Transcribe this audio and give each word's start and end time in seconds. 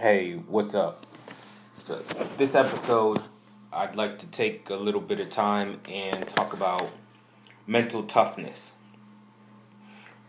Hey, 0.00 0.36
what's 0.48 0.74
up? 0.74 1.04
This 2.38 2.54
episode, 2.54 3.18
I'd 3.70 3.96
like 3.96 4.16
to 4.20 4.30
take 4.30 4.70
a 4.70 4.74
little 4.74 5.02
bit 5.02 5.20
of 5.20 5.28
time 5.28 5.78
and 5.90 6.26
talk 6.26 6.54
about 6.54 6.88
mental 7.66 8.04
toughness. 8.04 8.72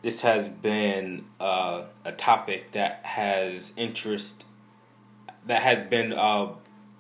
This 0.02 0.23
has 0.23 0.49
been 0.49 1.23
uh, 1.39 1.84
a 2.04 2.12
topic 2.12 2.73
that 2.73 3.05
has 3.05 3.71
interest, 3.78 4.46
that 5.46 5.62
has 5.62 5.85
been 5.85 6.12
uh, 6.12 6.49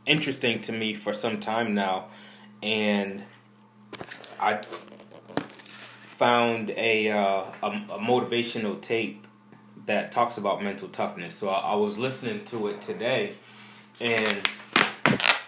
interesting 0.05 0.61
to 0.61 0.71
me 0.71 0.93
for 0.93 1.11
some 1.11 1.41
time 1.41 1.75
now, 1.75 2.05
and 2.63 3.21
I 4.39 4.61
found 6.15 6.69
a, 6.69 7.09
uh, 7.09 7.43
a, 7.63 7.67
a 7.67 7.99
motivational 7.99 8.79
tape 8.79 9.27
that 9.85 10.11
talks 10.11 10.37
about 10.37 10.63
mental 10.63 10.87
toughness. 10.87 11.35
So 11.35 11.49
I, 11.49 11.71
I 11.71 11.75
was 11.75 11.97
listening 11.97 12.45
to 12.45 12.67
it 12.67 12.81
today, 12.81 13.33
and 13.99 14.47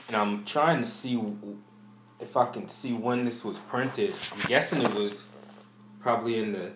and 0.07 0.15
I'm 0.15 0.43
trying 0.45 0.81
to 0.81 0.87
see 0.87 1.21
if 2.19 2.37
I 2.37 2.45
can 2.45 2.67
see 2.67 2.93
when 2.93 3.25
this 3.25 3.43
was 3.43 3.59
printed. 3.59 4.13
I'm 4.33 4.47
guessing 4.47 4.81
it 4.81 4.93
was 4.93 5.25
probably 5.99 6.37
in 6.37 6.53
the 6.53 6.71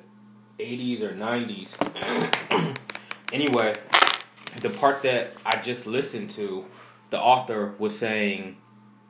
80s 0.60 1.02
or 1.02 1.14
90s. 1.14 2.78
anyway, 3.34 3.78
the 4.62 4.70
part 4.70 5.04
that 5.04 5.34
I 5.46 5.62
just 5.62 5.86
listened 5.86 6.30
to, 6.32 6.66
the 7.10 7.20
author 7.20 7.76
was 7.78 7.98
saying, 7.98 8.58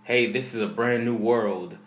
"Hey, 0.03 0.31
this 0.31 0.53
is 0.53 0.61
a 0.61 0.67
brand 0.67 1.05
new 1.05 1.15
world. 1.15 1.77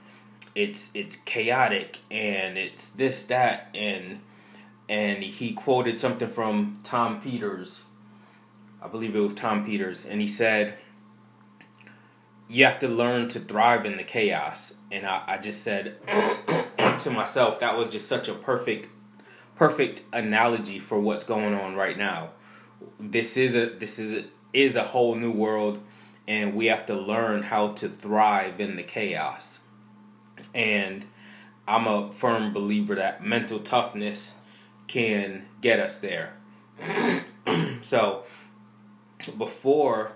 It's 0.54 0.90
it's 0.94 1.16
chaotic 1.16 1.98
and 2.10 2.58
it's 2.58 2.90
this 2.90 3.24
that 3.24 3.68
and." 3.74 4.20
And 4.90 5.22
he 5.22 5.52
quoted 5.52 6.00
something 6.00 6.28
from 6.28 6.80
Tom 6.82 7.20
Peters. 7.20 7.82
I 8.82 8.88
believe 8.88 9.14
it 9.14 9.20
was 9.20 9.34
Tom 9.34 9.64
Peters, 9.64 10.04
and 10.04 10.20
he 10.20 10.26
said, 10.26 10.74
You 12.48 12.64
have 12.64 12.80
to 12.80 12.88
learn 12.88 13.28
to 13.28 13.38
thrive 13.38 13.86
in 13.86 13.96
the 13.96 14.02
chaos. 14.02 14.74
And 14.90 15.06
I, 15.06 15.22
I 15.28 15.38
just 15.38 15.62
said 15.62 15.96
to 16.98 17.10
myself, 17.10 17.60
that 17.60 17.78
was 17.78 17.92
just 17.92 18.08
such 18.08 18.26
a 18.28 18.34
perfect 18.34 18.88
perfect 19.54 20.02
analogy 20.12 20.80
for 20.80 20.98
what's 20.98 21.22
going 21.22 21.54
on 21.54 21.76
right 21.76 21.96
now. 21.96 22.30
This 22.98 23.36
is 23.36 23.54
a 23.54 23.66
this 23.66 24.00
is 24.00 24.12
a, 24.12 24.24
is 24.52 24.74
a 24.74 24.84
whole 24.84 25.14
new 25.14 25.30
world 25.30 25.80
and 26.26 26.54
we 26.54 26.66
have 26.66 26.86
to 26.86 26.94
learn 26.94 27.42
how 27.42 27.72
to 27.74 27.88
thrive 27.88 28.58
in 28.58 28.74
the 28.74 28.82
chaos. 28.82 29.60
And 30.52 31.06
I'm 31.68 31.86
a 31.86 32.10
firm 32.10 32.52
believer 32.52 32.96
that 32.96 33.24
mental 33.24 33.60
toughness 33.60 34.34
can 34.90 35.46
get 35.60 35.78
us 35.78 35.98
there. 35.98 36.32
so, 37.80 38.24
before 39.38 40.10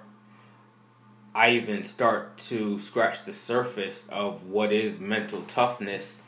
I 1.32 1.50
even 1.50 1.84
start 1.84 2.36
to 2.48 2.80
scratch 2.80 3.24
the 3.24 3.34
surface 3.34 4.08
of 4.08 4.46
what 4.46 4.72
is 4.72 4.98
mental 4.98 5.42
toughness, 5.42 6.18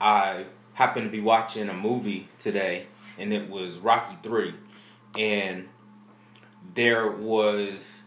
I 0.00 0.44
happened 0.74 1.06
to 1.06 1.10
be 1.10 1.20
watching 1.20 1.68
a 1.68 1.74
movie 1.74 2.28
today, 2.38 2.86
and 3.18 3.32
it 3.32 3.50
was 3.50 3.78
Rocky 3.78 4.16
3. 4.22 4.54
And 5.18 5.68
there 6.74 7.10
was 7.10 8.02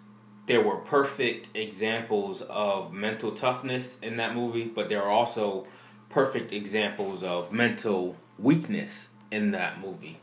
there 0.46 0.62
were 0.62 0.78
perfect 0.78 1.50
examples 1.54 2.42
of 2.44 2.94
mental 2.94 3.32
toughness 3.32 4.00
in 4.00 4.16
that 4.18 4.34
movie, 4.34 4.66
but 4.66 4.88
there 4.88 5.04
are 5.04 5.12
also 5.12 5.68
perfect 6.10 6.54
examples 6.54 7.22
of 7.22 7.52
mental 7.52 8.16
weakness 8.38 9.10
in 9.34 9.52
that 9.52 9.82
movie. 9.82 10.20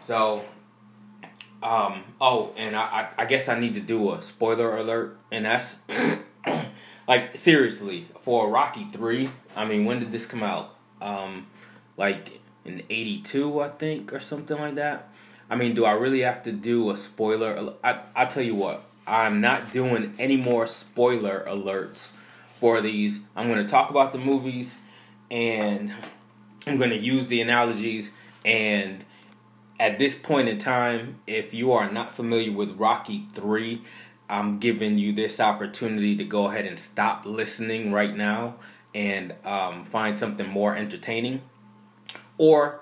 So, 0.00 0.44
um, 1.62 2.04
oh, 2.20 2.52
and 2.56 2.76
I, 2.76 3.08
I, 3.16 3.24
guess 3.24 3.48
I 3.48 3.58
need 3.58 3.74
to 3.74 3.80
do 3.80 4.12
a 4.12 4.22
spoiler 4.22 4.76
alert, 4.76 5.16
and 5.32 5.46
that's 5.46 5.80
like 7.08 7.36
seriously 7.36 8.06
for 8.20 8.50
Rocky 8.50 8.84
Three. 8.84 9.30
I 9.56 9.64
mean, 9.64 9.86
when 9.86 9.98
did 9.98 10.12
this 10.12 10.26
come 10.26 10.42
out? 10.42 10.76
Um, 11.00 11.46
like 11.96 12.40
in 12.64 12.82
'82, 12.90 13.60
I 13.60 13.68
think, 13.68 14.12
or 14.12 14.20
something 14.20 14.58
like 14.58 14.74
that. 14.74 15.08
I 15.48 15.56
mean, 15.56 15.74
do 15.74 15.84
I 15.84 15.92
really 15.92 16.20
have 16.20 16.42
to 16.44 16.52
do 16.52 16.90
a 16.90 16.96
spoiler? 16.96 17.74
I 17.82 18.00
I 18.14 18.26
tell 18.26 18.42
you 18.42 18.54
what, 18.54 18.84
I'm 19.06 19.40
not 19.40 19.72
doing 19.72 20.14
any 20.18 20.36
more 20.36 20.66
spoiler 20.66 21.44
alerts 21.48 22.10
for 22.56 22.82
these. 22.82 23.20
I'm 23.34 23.48
going 23.48 23.64
to 23.64 23.70
talk 23.70 23.90
about 23.90 24.12
the 24.12 24.18
movies, 24.18 24.76
and 25.30 25.92
I'm 26.66 26.76
going 26.76 26.90
to 26.90 26.98
use 26.98 27.26
the 27.26 27.40
analogies 27.40 28.12
and 28.44 29.04
at 29.80 29.98
this 29.98 30.14
point 30.14 30.48
in 30.48 30.58
time, 30.58 31.20
if 31.26 31.54
you 31.54 31.72
are 31.72 31.90
not 31.90 32.14
familiar 32.14 32.52
with 32.52 32.76
Rocky 32.78 33.26
3, 33.34 33.82
I'm 34.28 34.58
giving 34.58 34.98
you 34.98 35.12
this 35.12 35.40
opportunity 35.40 36.16
to 36.16 36.24
go 36.24 36.48
ahead 36.48 36.66
and 36.66 36.78
stop 36.78 37.24
listening 37.24 37.90
right 37.90 38.14
now 38.14 38.56
and 38.94 39.34
um, 39.44 39.86
find 39.86 40.16
something 40.16 40.46
more 40.46 40.76
entertaining. 40.76 41.42
Or 42.36 42.80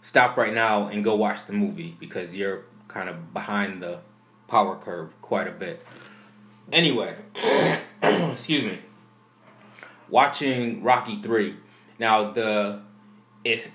stop 0.00 0.36
right 0.36 0.54
now 0.54 0.88
and 0.88 1.04
go 1.04 1.14
watch 1.14 1.44
the 1.46 1.52
movie 1.52 1.96
because 2.00 2.34
you're 2.34 2.64
kind 2.88 3.08
of 3.08 3.32
behind 3.34 3.82
the 3.82 4.00
power 4.48 4.76
curve 4.76 5.10
quite 5.20 5.46
a 5.46 5.52
bit. 5.52 5.84
Anyway, 6.72 7.14
excuse 8.02 8.64
me. 8.64 8.78
Watching 10.08 10.82
Rocky 10.82 11.20
3. 11.20 11.56
Now, 11.98 12.32
the 12.32 12.80
if 13.44 13.70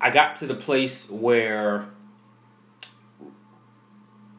I 0.00 0.10
got 0.10 0.36
to 0.36 0.46
the 0.46 0.54
place 0.54 1.10
where 1.10 1.88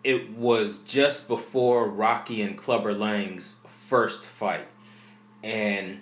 it 0.04 0.32
was 0.32 0.80
just 0.80 1.28
before 1.28 1.88
Rocky 1.88 2.42
and 2.42 2.58
Clubber 2.58 2.94
Lang's 2.94 3.58
first 3.88 4.26
fight, 4.26 4.68
and 5.44 6.00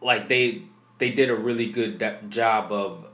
like 0.00 0.28
they 0.28 0.62
they 0.98 1.10
did 1.10 1.30
a 1.30 1.34
really 1.34 1.66
good 1.66 1.98
job 2.28 2.70
of 2.70 3.06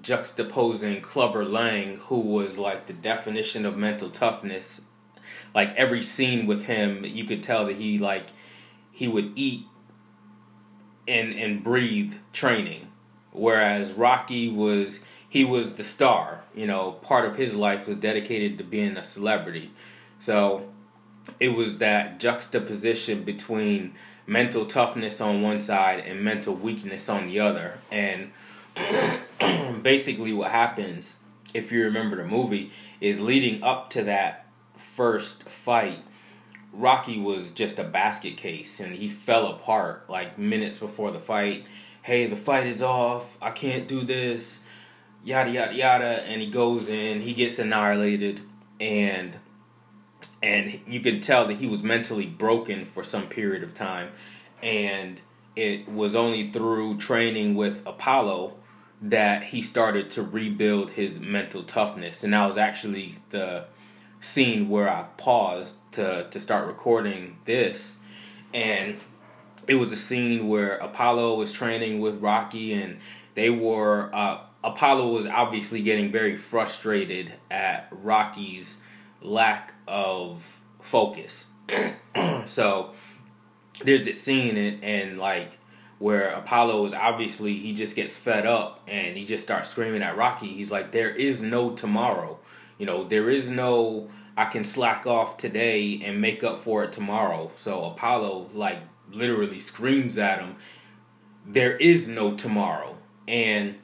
juxtaposing 0.00 1.02
Clubber 1.02 1.44
Lang, 1.44 1.98
who 2.06 2.18
was 2.18 2.56
like 2.56 2.86
the 2.86 2.92
definition 2.94 3.66
of 3.66 3.76
mental 3.76 4.08
toughness. 4.08 4.80
Like 5.54 5.74
every 5.76 6.00
scene 6.00 6.46
with 6.46 6.64
him, 6.64 7.04
you 7.04 7.24
could 7.24 7.42
tell 7.42 7.66
that 7.66 7.76
he 7.76 7.98
like 7.98 8.28
he 8.90 9.06
would 9.06 9.32
eat 9.36 9.66
and 11.06 11.34
and 11.34 11.62
breathe 11.62 12.14
training 12.32 12.87
whereas 13.38 13.92
Rocky 13.92 14.48
was 14.48 15.00
he 15.28 15.44
was 15.44 15.74
the 15.74 15.84
star. 15.84 16.40
You 16.54 16.66
know, 16.66 16.92
part 16.92 17.24
of 17.26 17.36
his 17.36 17.54
life 17.54 17.86
was 17.86 17.96
dedicated 17.96 18.58
to 18.58 18.64
being 18.64 18.96
a 18.96 19.04
celebrity. 19.04 19.70
So 20.18 20.68
it 21.38 21.50
was 21.50 21.78
that 21.78 22.18
juxtaposition 22.18 23.24
between 23.24 23.94
mental 24.26 24.66
toughness 24.66 25.20
on 25.20 25.42
one 25.42 25.60
side 25.60 26.00
and 26.00 26.22
mental 26.22 26.54
weakness 26.54 27.08
on 27.08 27.26
the 27.28 27.40
other. 27.40 27.78
And 27.90 28.32
basically, 29.82 30.32
what 30.32 30.50
happens, 30.50 31.12
if 31.54 31.70
you 31.70 31.82
remember 31.84 32.16
the 32.16 32.24
movie, 32.24 32.72
is 33.00 33.20
leading 33.20 33.62
up 33.62 33.90
to 33.90 34.02
that 34.04 34.46
first 34.76 35.44
fight. 35.44 36.04
Rocky 36.72 37.18
was 37.18 37.50
just 37.50 37.78
a 37.78 37.84
basket 37.84 38.36
case 38.36 38.78
and 38.78 38.94
he 38.94 39.08
fell 39.08 39.46
apart 39.46 40.04
like 40.08 40.38
minutes 40.38 40.76
before 40.76 41.10
the 41.10 41.18
fight 41.18 41.64
hey, 42.08 42.26
the 42.26 42.36
fight 42.36 42.66
is 42.66 42.80
off, 42.80 43.36
I 43.42 43.50
can't 43.50 43.86
do 43.86 44.02
this, 44.02 44.60
yada 45.22 45.50
yada 45.50 45.74
yada, 45.74 46.22
and 46.22 46.40
he 46.40 46.50
goes 46.50 46.88
in, 46.88 47.20
he 47.20 47.34
gets 47.34 47.58
annihilated, 47.58 48.40
and 48.80 49.36
and 50.42 50.80
you 50.86 51.00
can 51.00 51.20
tell 51.20 51.46
that 51.46 51.58
he 51.58 51.66
was 51.66 51.82
mentally 51.82 52.24
broken 52.24 52.86
for 52.86 53.04
some 53.04 53.26
period 53.26 53.62
of 53.62 53.74
time, 53.74 54.08
and 54.62 55.20
it 55.54 55.86
was 55.86 56.16
only 56.16 56.50
through 56.50 56.96
training 56.96 57.54
with 57.54 57.86
Apollo 57.86 58.54
that 59.02 59.42
he 59.42 59.60
started 59.60 60.08
to 60.12 60.22
rebuild 60.22 60.92
his 60.92 61.20
mental 61.20 61.62
toughness, 61.62 62.24
and 62.24 62.32
that 62.32 62.46
was 62.46 62.56
actually 62.56 63.18
the 63.32 63.66
scene 64.22 64.70
where 64.70 64.88
I 64.88 65.02
paused 65.18 65.74
to 65.92 66.26
to 66.30 66.40
start 66.40 66.68
recording 66.68 67.36
this, 67.44 67.98
and 68.54 68.96
it 69.68 69.74
was 69.74 69.92
a 69.92 69.96
scene 69.96 70.48
where 70.48 70.76
Apollo 70.78 71.36
was 71.36 71.52
training 71.52 72.00
with 72.00 72.20
Rocky, 72.20 72.72
and 72.72 72.98
they 73.34 73.50
were 73.50 74.12
uh, 74.14 74.40
Apollo 74.64 75.10
was 75.10 75.26
obviously 75.26 75.82
getting 75.82 76.10
very 76.10 76.36
frustrated 76.36 77.34
at 77.50 77.88
Rocky's 77.92 78.78
lack 79.22 79.74
of 79.86 80.60
focus. 80.80 81.46
so 82.46 82.92
there's 83.84 84.06
this 84.06 84.20
scene 84.20 84.56
and, 84.56 84.82
and 84.82 85.18
like 85.18 85.58
where 85.98 86.30
Apollo 86.30 86.86
is 86.86 86.94
obviously 86.94 87.58
he 87.58 87.72
just 87.72 87.94
gets 87.94 88.16
fed 88.16 88.46
up 88.46 88.80
and 88.88 89.16
he 89.16 89.24
just 89.24 89.44
starts 89.44 89.68
screaming 89.68 90.02
at 90.02 90.16
Rocky. 90.16 90.48
He's 90.48 90.72
like, 90.72 90.92
"There 90.92 91.10
is 91.10 91.42
no 91.42 91.70
tomorrow. 91.70 92.38
You 92.78 92.86
know, 92.86 93.06
there 93.06 93.28
is 93.28 93.50
no 93.50 94.08
I 94.36 94.46
can 94.46 94.64
slack 94.64 95.06
off 95.06 95.36
today 95.36 96.00
and 96.04 96.20
make 96.20 96.42
up 96.42 96.60
for 96.60 96.84
it 96.84 96.92
tomorrow." 96.92 97.50
So 97.56 97.84
Apollo 97.84 98.50
like 98.54 98.78
literally 99.10 99.60
screams 99.60 100.18
at 100.18 100.40
him, 100.40 100.56
"There 101.46 101.76
is 101.76 102.08
no 102.08 102.34
tomorrow," 102.34 102.96
and 103.26 103.76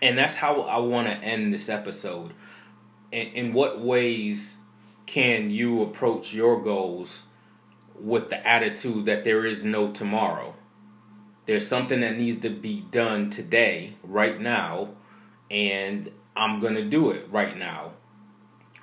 and 0.00 0.16
that's 0.16 0.36
how 0.36 0.62
I 0.62 0.78
want 0.78 1.08
to 1.08 1.14
end 1.14 1.52
this 1.52 1.68
episode. 1.68 2.32
In, 3.10 3.26
in 3.28 3.52
what 3.52 3.80
ways 3.80 4.54
can 5.06 5.50
you 5.50 5.82
approach 5.82 6.34
your 6.34 6.62
goals 6.62 7.22
with 7.98 8.28
the 8.30 8.46
attitude 8.46 9.06
that 9.06 9.24
there 9.24 9.44
is 9.46 9.64
no 9.64 9.90
tomorrow? 9.90 10.54
There's 11.46 11.66
something 11.66 12.00
that 12.00 12.18
needs 12.18 12.40
to 12.40 12.50
be 12.50 12.82
done 12.90 13.30
today, 13.30 13.94
right 14.02 14.38
now, 14.38 14.90
and 15.50 16.12
I'm 16.36 16.60
going 16.60 16.74
to 16.74 16.84
do 16.84 17.10
it 17.10 17.26
right 17.30 17.56
now 17.56 17.92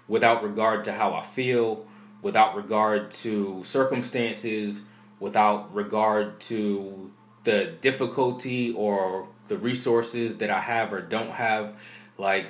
without 0.08 0.44
regard 0.44 0.84
to 0.86 0.94
how 0.94 1.14
I 1.14 1.24
feel, 1.24 1.86
without 2.22 2.56
regard 2.56 3.12
to 3.12 3.64
circumstances, 3.64 4.82
without 5.20 5.74
regard 5.74 6.40
to 6.40 7.12
the 7.44 7.76
difficulty 7.82 8.72
or 8.72 9.28
the 9.48 9.58
resources 9.58 10.38
that 10.38 10.50
I 10.50 10.62
have 10.62 10.92
or 10.92 11.02
don't 11.02 11.32
have. 11.32 11.76
Like, 12.18 12.48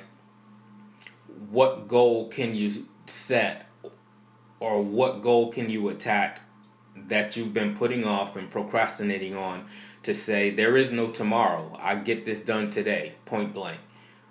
what 1.50 1.88
goal 1.88 2.29
can 2.29 2.56
you 2.56 2.88
set 3.06 3.67
or 4.59 4.81
what 4.81 5.21
goal 5.21 5.51
can 5.51 5.69
you 5.69 5.89
attack 5.89 6.41
that 6.95 7.35
you've 7.35 7.53
been 7.53 7.75
putting 7.75 8.06
off 8.06 8.35
and 8.35 8.50
procrastinating 8.50 9.35
on 9.35 9.65
to 10.03 10.13
say, 10.13 10.50
there 10.50 10.77
is 10.77 10.91
no 10.91 11.07
tomorrow. 11.07 11.77
I 11.81 11.95
get 11.95 12.25
this 12.25 12.39
done 12.39 12.69
today, 12.69 13.15
point 13.25 13.53
blank. 13.53 13.79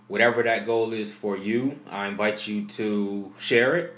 Whatever 0.08 0.42
that 0.42 0.66
goal 0.66 0.92
is 0.92 1.12
for 1.12 1.36
you, 1.36 1.80
I 1.90 2.06
invite 2.06 2.46
you 2.46 2.66
to 2.68 3.32
share 3.38 3.76
it. 3.76 3.96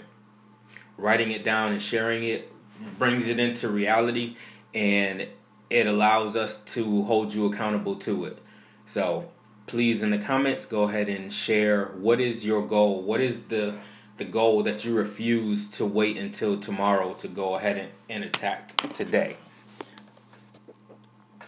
Writing 0.97 1.31
it 1.31 1.43
down 1.43 1.71
and 1.71 1.81
sharing 1.81 2.23
it 2.23 2.51
brings 2.97 3.27
it 3.27 3.39
into 3.39 3.67
reality 3.67 4.35
and 4.73 5.27
it 5.69 5.87
allows 5.87 6.35
us 6.35 6.57
to 6.57 7.03
hold 7.03 7.33
you 7.33 7.45
accountable 7.45 7.95
to 7.95 8.25
it. 8.25 8.39
So, 8.85 9.29
please 9.65 10.01
in 10.01 10.11
the 10.11 10.17
comments 10.17 10.65
go 10.65 10.83
ahead 10.83 11.09
and 11.09 11.31
share 11.31 11.87
what 11.87 12.21
is 12.21 12.45
your 12.45 12.65
goal? 12.65 13.01
What 13.01 13.21
is 13.21 13.43
the 13.43 13.79
the 14.17 14.25
goal 14.25 14.63
that 14.63 14.83
you 14.83 14.95
refuse 14.95 15.69
to 15.69 15.85
wait 15.85 16.17
until 16.17 16.59
tomorrow 16.59 17.13
to 17.13 17.27
go 17.27 17.55
ahead 17.55 17.77
and, 17.77 17.89
and 18.09 18.23
attack 18.23 18.75
today? 18.93 19.37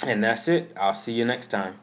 And 0.05 0.23
that's 0.23 0.47
it. 0.47 0.71
I'll 0.79 0.93
see 0.93 1.13
you 1.13 1.25
next 1.25 1.47
time. 1.47 1.75